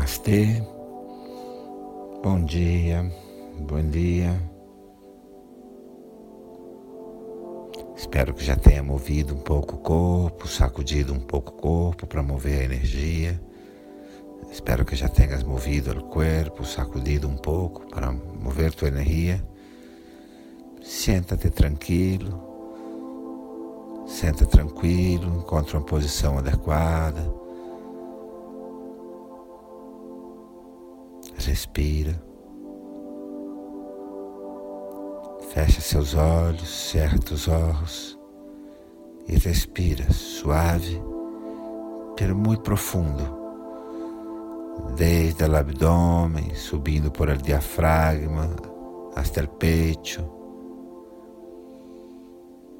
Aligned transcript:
Namastê, 0.00 0.62
bom 2.22 2.42
dia, 2.42 3.04
bom 3.58 3.82
dia. 3.82 4.40
Espero 7.94 8.32
que 8.32 8.42
já 8.42 8.56
tenha 8.56 8.82
movido 8.82 9.34
um 9.34 9.40
pouco 9.40 9.76
o 9.76 9.78
corpo, 9.78 10.48
sacudido 10.48 11.12
um 11.12 11.20
pouco 11.20 11.50
o 11.50 11.54
corpo 11.54 12.06
para 12.06 12.22
mover 12.22 12.62
a 12.62 12.64
energia. 12.64 13.38
Espero 14.50 14.86
que 14.86 14.96
já 14.96 15.06
tenhas 15.06 15.42
movido 15.42 15.90
o 15.90 16.04
corpo, 16.04 16.64
sacudido 16.64 17.28
um 17.28 17.36
pouco 17.36 17.86
para 17.90 18.10
mover 18.10 18.72
tua 18.72 18.88
energia. 18.88 19.46
Senta-te 20.82 21.50
tranquilo, 21.50 22.40
senta 24.06 24.46
tranquilo, 24.46 25.40
encontra 25.40 25.76
uma 25.76 25.84
posição 25.84 26.38
adequada. 26.38 27.39
Respira. 31.46 32.22
Fecha 35.52 35.80
seus 35.80 36.14
olhos, 36.14 36.68
cerra 36.68 37.18
os 37.32 37.48
olhos 37.48 38.18
e 39.26 39.36
respira 39.36 40.12
suave, 40.12 41.00
pero 42.16 42.36
muito 42.36 42.62
profundo, 42.62 43.22
desde 44.96 45.44
o 45.44 45.56
abdômen, 45.56 46.54
subindo 46.54 47.10
por 47.10 47.28
el 47.30 47.38
diafragma 47.38 48.48
hasta 49.16 49.40
el 49.40 49.48
pecho 49.48 50.40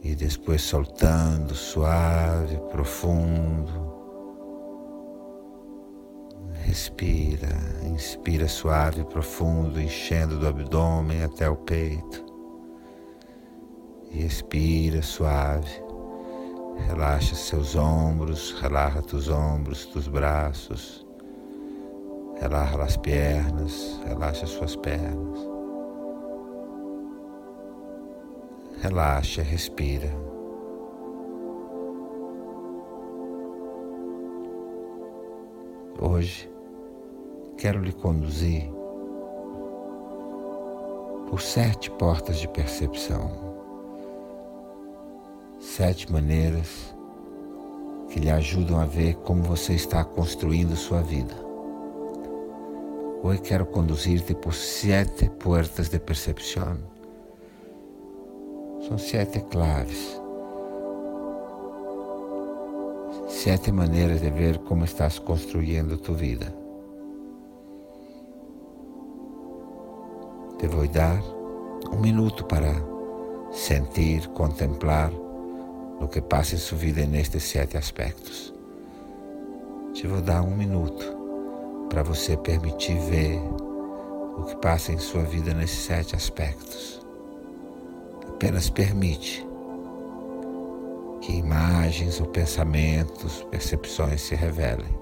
e 0.03 0.15
depois 0.15 0.63
soltando 0.63 1.55
suave, 1.55 2.57
profundo. 2.71 4.00
Respira, 6.65 7.49
inspira 7.85 8.47
suave 8.47 9.05
profundo, 9.05 9.81
enchendo 9.81 10.39
do 10.39 10.47
abdômen 10.47 11.23
até 11.23 11.49
o 11.49 11.57
peito. 11.57 12.25
E 14.11 14.25
expira 14.25 15.03
suave. 15.03 15.71
Relaxa 16.87 17.35
seus 17.35 17.77
ombros, 17.77 18.53
relaxa 18.61 19.05
os 19.15 19.29
ombros, 19.29 19.87
dos 19.87 20.09
braços. 20.09 21.07
Relaxa 22.41 22.83
as 22.83 22.97
pernas, 22.97 24.01
relaxa 24.07 24.47
suas 24.47 24.77
pernas. 24.77 25.39
Relaxa, 28.81 29.43
respira. 29.43 30.30
Hoje 36.03 36.51
quero 37.59 37.83
lhe 37.83 37.93
conduzir 37.93 38.71
por 41.29 41.43
sete 41.43 41.91
portas 41.91 42.39
de 42.39 42.49
percepção, 42.49 43.31
sete 45.61 46.11
maneiras 46.11 46.97
que 48.09 48.19
lhe 48.19 48.31
ajudam 48.31 48.81
a 48.81 48.87
ver 48.87 49.15
como 49.17 49.43
você 49.43 49.75
está 49.75 50.03
construindo 50.03 50.75
sua 50.75 51.03
vida. 51.03 51.35
Hoje 53.23 53.43
quero 53.43 53.67
conduzir-te 53.67 54.35
por 54.35 54.55
sete 54.55 55.29
portas 55.29 55.91
de 55.91 56.01
percepção. 56.01 56.79
São 58.89 58.97
sete 58.97 59.41
claves, 59.41 60.20
sete 63.43 63.73
maneiras 63.73 64.21
de 64.21 64.31
ver 64.31 64.59
como 64.59 64.85
estás 64.85 65.19
construindo 65.19 65.97
tua 65.97 66.15
vida. 66.15 66.55
Te 70.59 70.67
vou 70.67 70.87
dar 70.87 71.23
um 71.91 71.99
minuto 71.99 72.45
para 72.45 72.75
sentir, 73.51 74.29
contemplar 74.35 75.11
o 76.03 76.07
que 76.07 76.21
passa 76.21 76.55
em 76.55 76.59
sua 76.59 76.77
vida 76.77 77.07
nestes 77.07 77.45
sete 77.45 77.79
aspectos. 77.79 78.53
Te 79.95 80.07
vou 80.07 80.21
dar 80.21 80.43
um 80.43 80.55
minuto 80.55 81.03
para 81.89 82.03
você 82.03 82.37
permitir 82.37 82.99
ver 82.99 83.41
o 84.37 84.43
que 84.43 84.57
passa 84.57 84.93
em 84.93 84.99
sua 84.99 85.23
vida 85.23 85.55
nesses 85.55 85.79
sete 85.79 86.15
aspectos. 86.15 87.01
Apenas 88.29 88.69
permite 88.69 89.50
que 91.31 91.37
imagens 91.37 92.21
ou 92.21 92.27
pensamentos, 92.27 93.45
percepções 93.51 94.21
se 94.21 94.35
revelem. 94.35 94.99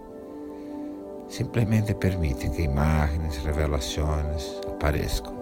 Simplesmente 1.26 1.94
permite 1.94 2.50
que 2.50 2.62
imagens, 2.62 3.38
revelações 3.38 4.60
apareçam. 4.66 5.38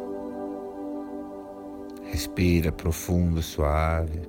Respira 2.04 2.70
profundo, 2.70 3.42
suave. 3.42 4.20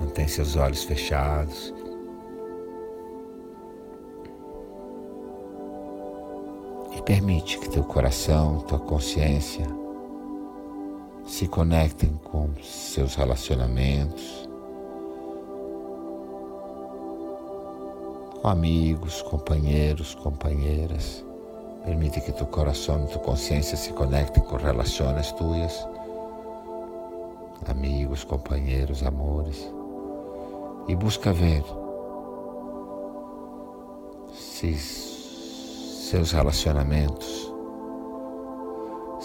Mantém 0.00 0.26
seus 0.26 0.56
olhos 0.56 0.84
fechados. 0.84 1.74
E 6.96 7.02
permite 7.02 7.58
que 7.58 7.68
teu 7.68 7.84
coração, 7.84 8.60
tua 8.60 8.78
consciência 8.78 9.83
se 11.34 11.48
conectem 11.48 12.10
com 12.22 12.48
seus 12.62 13.16
relacionamentos, 13.16 14.48
com 18.40 18.46
amigos, 18.46 19.20
companheiros, 19.22 20.14
companheiras. 20.14 21.24
Permite 21.84 22.20
que 22.20 22.30
tu 22.30 22.46
coração, 22.46 23.06
tu 23.06 23.18
consciência 23.18 23.76
se 23.76 23.92
conectem 23.94 24.44
com 24.44 24.54
relações 24.54 25.32
tuas, 25.32 25.88
amigos, 27.66 28.22
companheiros, 28.22 29.02
amores, 29.02 29.68
e 30.86 30.94
busca 30.94 31.32
ver 31.32 31.64
se 34.32 34.72
seus 34.76 36.30
relacionamentos 36.30 37.52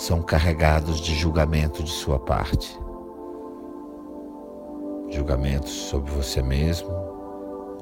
são 0.09 0.23
carregados 0.23 0.99
de 1.01 1.13
julgamento 1.13 1.83
de 1.83 1.91
sua 1.91 2.17
parte. 2.17 2.75
Julgamentos 5.07 5.69
sobre 5.69 6.11
você 6.11 6.41
mesmo, 6.41 6.89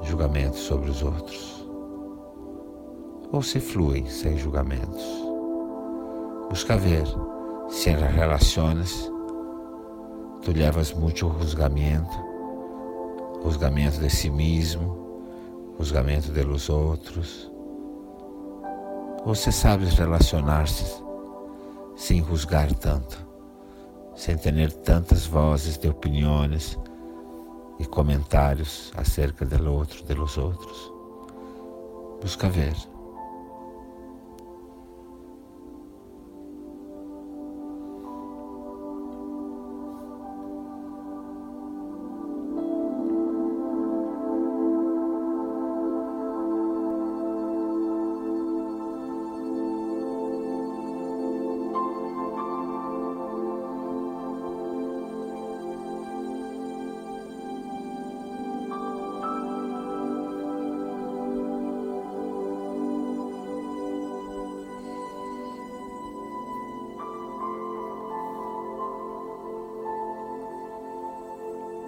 julgamentos 0.03 0.59
sobre 0.59 0.89
os 0.89 1.01
outros 1.01 1.66
ou 3.31 3.41
se 3.41 3.61
fluem 3.61 4.05
sem 4.07 4.37
julgamentos. 4.37 5.05
Busca 6.49 6.75
ver 6.75 7.05
se 7.69 7.91
relações 7.91 9.09
tu 10.41 10.51
levas 10.51 10.91
muito 10.91 11.33
julgamento, 11.39 12.17
julgamento 13.41 14.01
de 14.01 14.09
si 14.09 14.29
mesmo, 14.29 14.97
julgamento 15.79 16.33
de 16.33 16.43
los 16.43 16.69
outros. 16.69 17.49
Ou 19.25 19.33
se 19.33 19.49
sabes 19.49 19.93
relacionar-se 19.93 21.06
sem 21.97 22.24
juzgar 22.24 22.72
tanto, 22.75 23.18
sem 24.16 24.38
ter 24.38 24.72
tantas 24.72 25.25
vozes 25.25 25.78
de 25.78 25.90
opiniões 25.90 26.78
e 27.80 27.85
comentários 27.85 28.91
acerca 28.96 29.44
do 29.46 29.72
outro, 29.72 30.03
de 30.06 30.13
los 30.13 30.38
outros. 30.38 30.91
Busca 32.22 32.47
ver. 32.47 32.76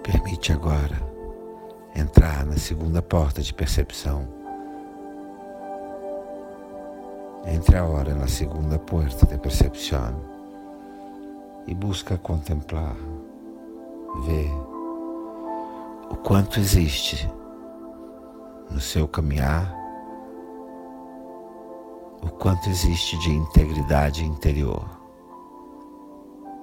Permite 0.02 0.52
agora 0.52 0.96
entrar 1.94 2.44
na 2.46 2.56
segunda 2.56 3.02
porta 3.02 3.42
de 3.42 3.52
percepção. 3.52 4.26
Entre 7.46 7.76
agora 7.76 8.14
na 8.14 8.26
segunda 8.26 8.78
porta 8.78 9.26
de 9.26 9.38
percepção 9.38 10.14
e 11.66 11.74
busca 11.74 12.16
contemplar, 12.18 12.96
ver 14.24 14.50
o 16.10 16.16
quanto 16.16 16.58
existe 16.58 17.30
no 18.70 18.80
seu 18.80 19.06
caminhar 19.06 19.80
o 22.22 22.28
quanto 22.28 22.68
existe 22.68 23.18
de 23.18 23.30
integridade 23.30 24.24
interior. 24.24 24.84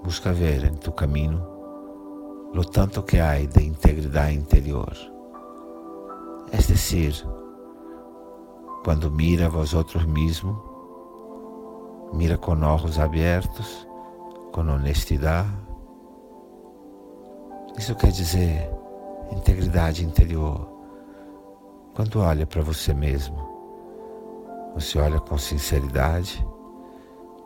Busca 0.03 0.31
ver 0.31 0.63
em 0.65 0.73
tu 0.75 0.91
caminho 0.91 1.56
lo 2.53 2.63
tanto 2.63 3.03
que 3.03 3.19
há 3.19 3.35
de 3.37 3.63
integridade 3.63 4.35
interior. 4.35 4.93
É 6.51 6.57
decir, 6.57 7.13
quando 8.83 9.11
mira 9.11 9.47
a 9.47 9.49
vosotros 9.49 10.05
mesmo, 10.05 10.61
mira 12.13 12.37
com 12.37 12.51
olhos 12.51 12.99
abertos, 12.99 13.87
com 14.53 14.61
honestidade. 14.61 15.49
Isso 17.77 17.95
quer 17.95 18.11
dizer 18.11 18.69
integridade 19.31 20.05
interior. 20.05 20.67
Quando 21.93 22.21
olha 22.21 22.45
para 22.45 22.61
você 22.61 22.93
mesmo, 22.93 23.37
você 24.73 24.99
olha 24.99 25.19
com 25.19 25.37
sinceridade, 25.37 26.45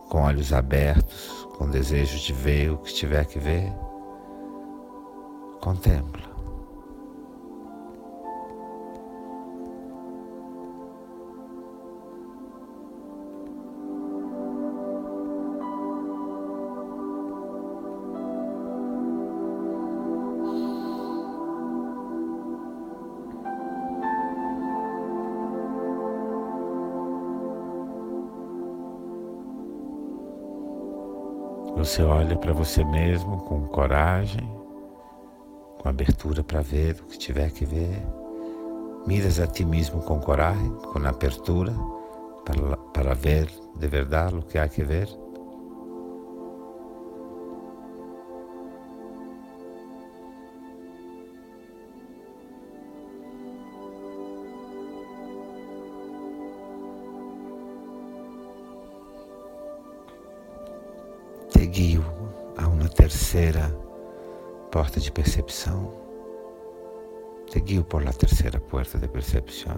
com 0.10 0.22
olhos 0.22 0.54
abertos, 0.54 1.48
com 1.58 1.70
desejo 1.70 2.20
de 2.20 2.34
ver 2.34 2.72
o 2.72 2.78
que 2.78 2.94
tiver 2.94 3.26
que 3.26 3.40
ver. 3.40 3.74
Contempla. 5.62 6.22
Você 31.78 32.04
olha 32.04 32.38
para 32.38 32.54
você 32.54 32.84
mesmo 32.84 33.38
com 33.38 33.68
coragem, 33.68 34.61
com 35.82 35.90
abertura 35.90 36.44
para 36.44 36.62
ver 36.62 36.96
o 37.02 37.06
que 37.06 37.18
tiver 37.18 37.50
que 37.50 37.66
ver. 37.66 38.06
Miras 39.08 39.40
a 39.40 39.48
ti 39.48 39.66
mesmo 39.66 40.00
com 40.04 40.20
coragem, 40.20 40.70
com 40.76 41.00
abertura 41.00 41.74
para, 42.46 42.78
para 42.94 43.16
ver 43.16 43.50
de 43.76 43.88
verdade 43.88 44.36
o 44.36 44.44
que 44.44 44.60
há 44.60 44.68
que 44.68 44.84
ver. 44.84 45.10
guio 61.72 62.04
a 62.58 62.68
uma 62.68 62.90
terceira 62.90 63.74
porta 64.72 65.00
de 65.00 65.12
percepção. 65.12 65.94
Te 67.48 67.60
guio 67.60 67.84
por 67.84 68.04
la 68.04 68.14
terceira 68.14 68.60
porta 68.60 68.98
de 68.98 69.08
percepção. 69.08 69.78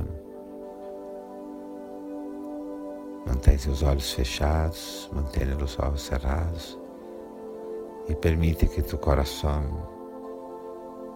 Mantém 3.26 3.58
seus 3.58 3.82
olhos 3.82 4.12
fechados, 4.12 5.10
mantenha 5.12 5.58
os 5.58 5.80
olhos 5.80 6.02
cerrados 6.04 6.80
e 8.08 8.16
permite 8.16 8.68
que 8.68 8.82
tu 8.82 8.98
coração, 8.98 9.64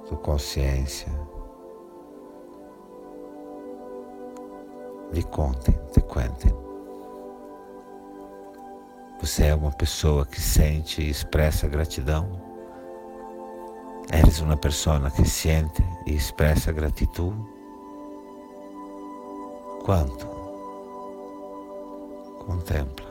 tu 0.08 0.16
consciência, 0.18 1.12
lhe 5.12 5.24
contem, 5.24 5.78
te 5.92 6.02
contem 6.02 6.68
você 9.20 9.48
é 9.48 9.56
uma 9.56 9.72
pessoa 9.72 10.26
que 10.26 10.40
sente 10.40 11.02
e 11.02 11.10
expressa 11.10 11.68
gratidão? 11.68 12.47
Eres 14.12 14.40
uma 14.40 14.56
pessoa 14.56 15.12
que 15.12 15.26
sente 15.26 15.84
e 16.06 16.16
expressa 16.16 16.72
gratidão? 16.72 17.34
Quanto? 19.84 20.26
Contempla. 22.46 23.07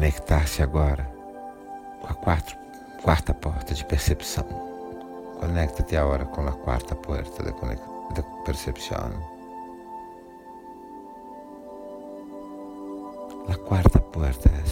Conectar-se 0.00 0.62
agora 0.62 1.04
com 2.00 2.06
a 2.06 2.14
quarta, 2.14 2.56
quarta 3.02 3.34
porta 3.34 3.74
de 3.74 3.84
percepção. 3.84 4.46
Conecta-te 5.38 5.94
agora 5.94 6.24
com 6.24 6.40
a 6.48 6.52
quarta 6.52 6.94
porta 6.94 7.42
de, 7.42 7.52
percepção. 8.46 9.12
A 13.46 13.54
quarta 13.56 14.00
porta 14.00 14.48
é 14.48 14.62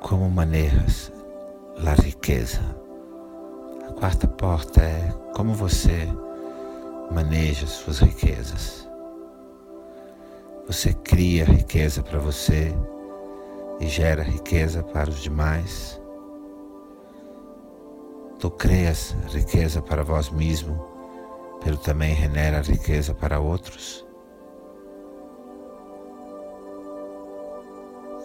como 0.00 0.28
manejas 0.28 1.12
a 1.86 1.94
riqueza 2.02 2.60
a 3.88 3.92
quarta 3.92 4.26
porta 4.26 4.80
é 4.80 5.12
como 5.36 5.54
você 5.54 6.08
maneja 7.12 7.68
suas 7.68 8.00
riquezas. 8.00 8.83
Você 10.66 10.92
cria 10.92 11.44
riqueza 11.44 12.02
para 12.02 12.18
você 12.18 12.74
e 13.80 13.86
gera 13.86 14.22
riqueza 14.22 14.82
para 14.82 15.10
os 15.10 15.22
demais. 15.22 16.00
Tu 18.38 18.50
crias 18.50 19.14
riqueza 19.32 19.80
para 19.80 20.02
vós 20.02 20.30
mesmo, 20.30 20.82
pelo 21.62 21.76
também 21.78 22.14
genera 22.16 22.60
riqueza 22.60 23.14
para 23.14 23.40
outros. 23.40 24.06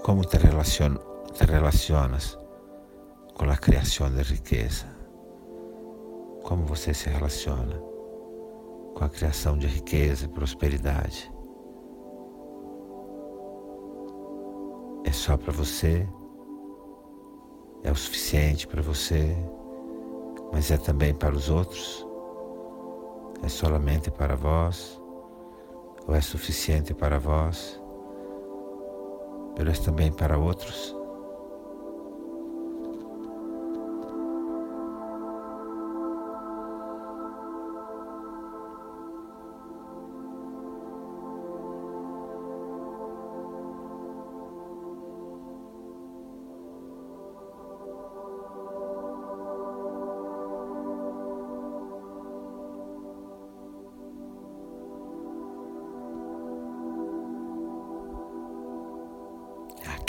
Como 0.03 0.24
te, 0.25 0.38
relacion 0.38 0.98
te 1.34 1.46
relacionas 1.46 2.38
com 3.34 3.50
a 3.50 3.58
criação 3.58 4.10
de 4.10 4.24
riqueza? 4.24 5.00
como 6.50 6.65
você 6.65 6.96
se 6.96 7.08
relaciona 7.10 7.79
com 8.96 9.03
a 9.03 9.10
criação 9.10 9.55
de 9.55 9.67
riqueza 9.67 10.25
e 10.25 10.29
prosperidade. 10.29 11.31
É 15.09 15.11
só 15.11 15.35
para 15.35 15.51
você, 15.51 16.07
é 17.81 17.91
o 17.91 17.95
suficiente 17.95 18.67
para 18.67 18.79
você, 18.79 19.35
mas 20.53 20.69
é 20.69 20.77
também 20.77 21.15
para 21.15 21.33
os 21.33 21.49
outros? 21.49 22.05
É 23.41 23.47
solamente 23.47 24.11
para 24.11 24.35
vós? 24.35 25.01
Ou 26.07 26.13
é 26.13 26.21
suficiente 26.21 26.93
para 26.93 27.17
vós, 27.17 27.81
mas 29.57 29.67
é 29.67 29.83
também 29.83 30.11
para 30.11 30.37
outros? 30.37 30.95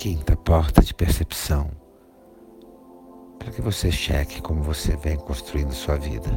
Quinta 0.01 0.35
porta 0.35 0.81
de 0.81 0.95
percepção, 0.95 1.71
para 3.39 3.51
que 3.51 3.61
você 3.61 3.93
cheque 3.93 4.41
como 4.41 4.63
você 4.63 4.97
vem 4.97 5.19
construindo 5.19 5.75
sua 5.75 5.97
vida. 5.97 6.31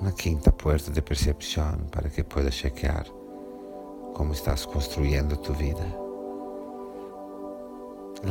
Uma 0.00 0.12
quinta 0.12 0.52
porta 0.52 0.92
de 0.92 1.02
percepção, 1.02 1.78
para 1.90 2.08
que 2.08 2.22
pueda 2.22 2.48
chequear 2.48 3.04
como 4.14 4.32
estás 4.32 4.64
construindo 4.64 5.36
tu 5.38 5.52
vida. 5.52 5.82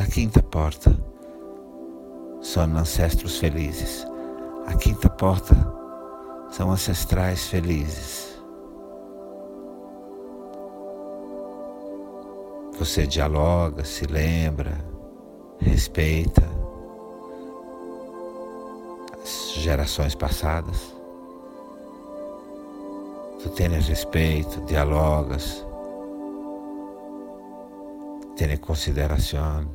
A 0.02 0.10
quinta 0.10 0.42
porta 0.42 0.98
são 2.42 2.64
ancestros 2.64 3.40
felizes. 3.40 4.08
A 4.68 4.76
quinta 4.76 5.10
porta 5.10 5.54
são 6.50 6.72
ancestrais 6.72 7.48
felizes. 7.50 8.39
Você 12.80 13.06
dialoga, 13.06 13.84
se 13.84 14.06
lembra, 14.06 14.78
respeita 15.60 16.42
as 19.22 19.52
gerações 19.56 20.16
passadas. 20.16 20.96
Tu 23.44 23.50
tens 23.50 23.86
respeito, 23.86 24.62
dialogas, 24.62 25.66
tens 28.38 28.58
consideração, 28.60 29.70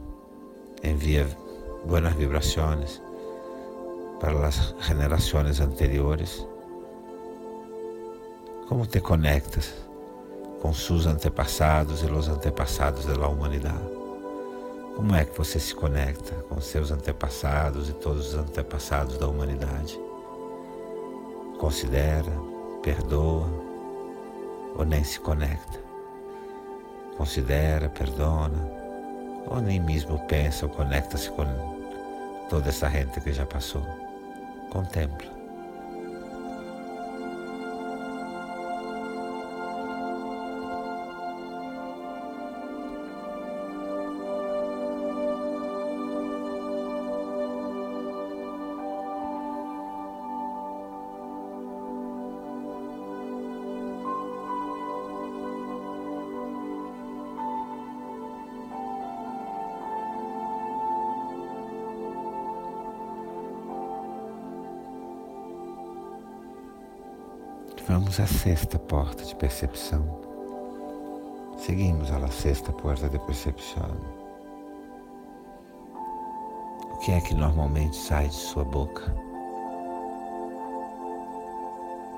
envia 0.82 1.28
buenas 1.84 2.14
vibrações 2.14 3.02
para 4.18 4.46
as 4.48 4.74
gerações 4.80 5.60
anteriores. 5.60 6.48
Como 8.66 8.86
te 8.86 8.98
conectas 8.98 9.83
com 10.64 10.72
seus 10.72 11.04
antepassados 11.04 12.02
e 12.02 12.06
os 12.06 12.26
antepassados 12.26 13.04
da 13.04 13.28
humanidade? 13.28 13.84
Como 14.96 15.14
é 15.14 15.22
que 15.22 15.36
você 15.36 15.60
se 15.60 15.74
conecta 15.74 16.34
com 16.48 16.58
seus 16.58 16.90
antepassados 16.90 17.90
e 17.90 17.92
todos 17.92 18.28
os 18.28 18.34
antepassados 18.34 19.18
da 19.18 19.28
humanidade? 19.28 20.00
Considera, 21.58 22.32
perdoa 22.82 23.46
ou 24.74 24.86
nem 24.86 25.04
se 25.04 25.20
conecta? 25.20 25.78
Considera, 27.18 27.90
perdona 27.90 28.66
ou 29.46 29.60
nem 29.60 29.78
mesmo 29.78 30.18
pensa 30.28 30.64
ou 30.64 30.72
conecta-se 30.72 31.28
com 31.32 31.44
toda 32.48 32.70
essa 32.70 32.88
gente 32.88 33.20
que 33.20 33.34
já 33.34 33.44
passou? 33.44 33.84
Contempla. 34.70 35.33
Vamos 67.94 68.18
à 68.18 68.26
sexta 68.26 68.76
porta 68.76 69.24
de 69.24 69.36
percepção. 69.36 70.04
Seguimos 71.56 72.10
a 72.10 72.26
sexta 72.26 72.72
porta 72.72 73.08
de 73.08 73.20
percepção. 73.20 73.88
O 76.90 76.96
que 76.98 77.12
é 77.12 77.20
que 77.20 77.32
normalmente 77.34 77.94
sai 77.94 78.26
de 78.26 78.34
sua 78.34 78.64
boca? 78.64 79.14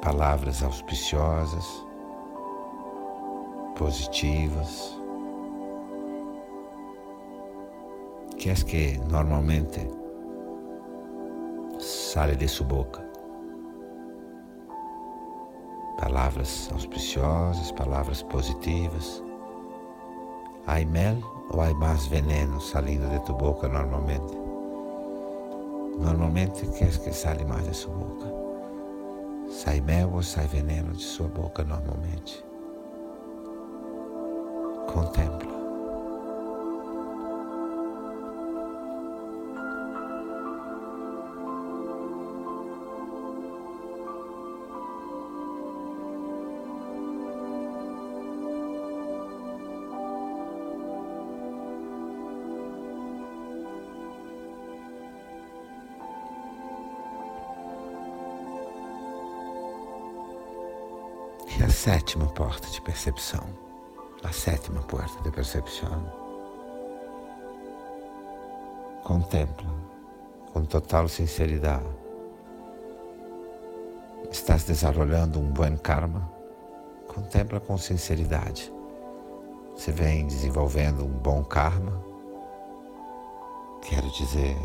Palavras 0.01 0.63
auspiciosas, 0.63 1.67
positivas. 3.77 4.99
O 8.33 8.37
que 8.37 8.49
é 8.49 8.55
que 8.55 8.99
normalmente 9.11 9.87
sai 11.79 12.35
de 12.35 12.49
sua 12.49 12.67
boca? 12.67 13.06
Palavras 15.99 16.69
auspiciosas, 16.73 17.73
palavras 17.73 18.23
positivas. 18.23 19.23
Há 20.67 20.85
mel 20.85 21.19
ou 21.51 21.61
há 21.61 21.73
mais 21.75 22.07
veneno 22.07 22.61
saindo 22.61 23.09
de 23.09 23.25
tua 23.25 23.37
boca 23.37 23.69
normalmente? 23.69 24.37
Normalmente, 25.99 26.67
que 26.67 26.85
é 26.85 26.89
que 26.89 27.13
sai 27.13 27.45
mais 27.45 27.67
de 27.67 27.75
sua 27.75 27.95
boca? 27.95 28.33
Sai 29.49 29.81
mel 29.81 30.13
ou 30.13 30.23
sai 30.23 30.47
veneno 30.47 30.93
de 30.93 31.03
sua 31.03 31.29
boca 31.29 31.65
normalmente? 31.65 32.45
Contempla. 34.93 35.36
A 61.67 61.69
sétima 61.69 62.27
porta 62.27 62.69
de 62.69 62.81
percepção, 62.81 63.43
a 64.23 64.31
sétima 64.31 64.81
porta 64.83 65.21
de 65.25 65.33
percepção, 65.33 66.13
contempla 69.03 69.69
com 70.53 70.65
total 70.65 71.09
sinceridade. 71.09 71.85
Estás 74.31 74.63
desenvolvendo 74.63 75.41
um 75.41 75.51
bom 75.51 75.77
karma? 75.77 76.31
Contempla 77.09 77.59
com 77.59 77.77
sinceridade. 77.77 78.73
Você 79.75 79.91
vem 79.91 80.25
desenvolvendo 80.25 81.05
um 81.05 81.19
bom 81.19 81.43
karma? 81.43 82.01
Quero 83.83 84.09
dizer, 84.13 84.57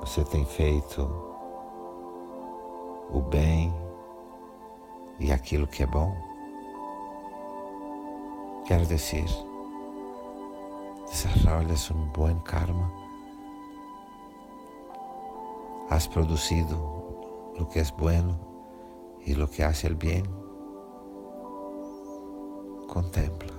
você 0.00 0.22
tem 0.24 0.44
feito 0.44 1.00
o 3.10 3.20
bem 3.20 3.51
e 5.18 5.32
aquilo 5.32 5.66
que 5.66 5.82
é 5.82 5.86
bom. 5.86 6.14
Quero 8.66 8.86
dizer, 8.86 9.24
desarrollas 11.08 11.90
um 11.90 12.06
bom 12.06 12.38
karma. 12.40 12.90
Has 15.90 16.06
produzido 16.06 16.76
o 17.58 17.66
que 17.66 17.80
é 17.80 17.84
bueno 17.98 18.38
e 19.26 19.34
o 19.34 19.48
que 19.48 19.62
hace 19.62 19.86
el 19.86 19.94
bien. 19.94 20.24
Contempla. 22.88 23.51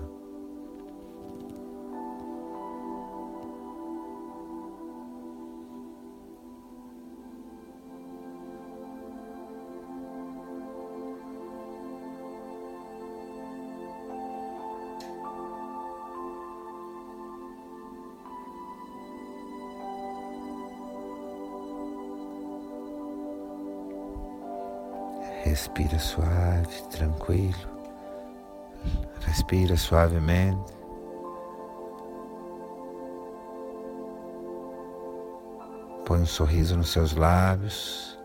Respira 25.53 25.99
suave, 25.99 26.81
tranquilo. 26.89 27.69
Respira 29.19 29.77
suavemente. 29.77 30.73
Põe 36.07 36.21
um 36.21 36.25
sorriso 36.25 36.75
nos 36.75 36.91
seus 36.91 37.13
lábios. 37.13 38.17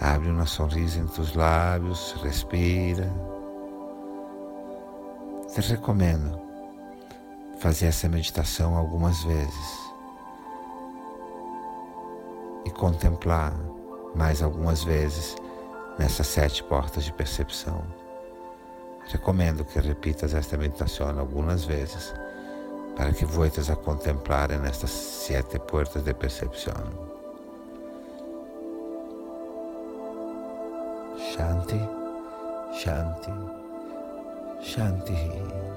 Abre 0.00 0.30
uma 0.30 0.46
sonrisa 0.46 0.98
entre 0.98 1.20
os 1.20 1.32
lábios. 1.36 2.16
Respira. 2.24 3.08
Te 5.54 5.60
recomendo 5.60 6.40
fazer 7.60 7.86
essa 7.86 8.08
meditação 8.08 8.76
algumas 8.76 9.22
vezes 9.22 9.92
e 12.64 12.70
contemplar 12.72 13.54
mais 14.16 14.42
algumas 14.42 14.82
vezes 14.82 15.36
nessas 15.98 16.26
sete 16.26 16.62
portas 16.62 17.04
de 17.04 17.12
percepção. 17.12 17.84
Recomendo 19.08 19.64
que 19.64 19.80
repitas 19.80 20.34
esta 20.34 20.56
meditação 20.56 21.18
algumas 21.18 21.64
vezes 21.64 22.14
para 22.96 23.12
que 23.12 23.24
vueltas 23.24 23.70
a 23.70 23.76
contemplar 23.76 24.50
nestas 24.58 24.90
sete 24.90 25.58
portas 25.58 26.02
de 26.04 26.14
percepção. 26.14 26.74
Shanti, 31.16 31.80
Shanti, 32.72 33.32
Shanti. 34.60 35.67